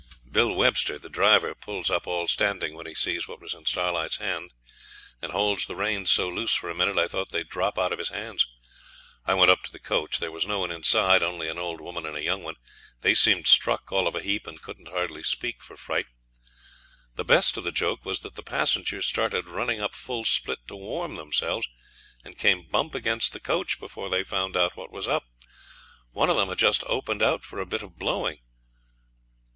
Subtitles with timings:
[0.31, 4.15] Bill Webster, the driver, pulls up all standing when he sees what was in Starlight's
[4.17, 4.51] hand,
[5.21, 7.99] and holds the reins so loose for a minute I thought they'd drop out of
[7.99, 8.47] his hands.
[9.27, 10.17] I went up to the coach.
[10.17, 12.55] There was no one inside only an old woman and a young one.
[13.01, 16.07] They seemed struck all of a heap, and couldn't hardly speak for fright.
[17.13, 20.75] The best of the joke was that the passengers started running up full split to
[20.75, 21.67] warm themselves,
[22.25, 25.25] and came bump against the coach before they found out what was up.
[26.09, 28.39] One of them had just opened out for a bit of blowing.